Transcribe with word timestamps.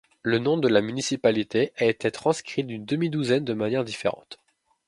Le 0.23 0.39
nom 0.39 0.57
de 0.57 0.67
la 0.67 0.81
municipalité 0.81 1.73
a 1.77 1.85
été 1.85 2.09
transcrit 2.09 2.63
d'une 2.63 2.85
demi-douzaine 2.85 3.45
de 3.45 3.53
manières 3.53 3.83
différentes. 3.83 4.39